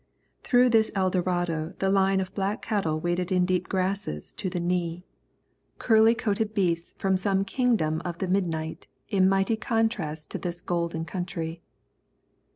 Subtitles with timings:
[0.41, 5.05] Through this Eldorado the line of black cattle waded in deep grasses to the knee,
[5.77, 11.05] curly coated beasts from some kingdom of the midnight in mighty contrast to this golden
[11.05, 11.61] country.